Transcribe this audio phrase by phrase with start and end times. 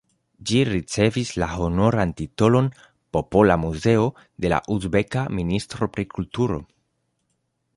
[0.51, 2.69] Ĝi ricevis la honoran titolon
[3.17, 4.07] "popola muzeo"
[4.45, 6.59] de la uzbeka ministro pri kulturo.